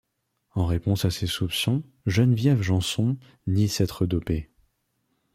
[0.55, 4.49] En réponse à ces soupçons, Geneviève Jeanson nie s'être dopée.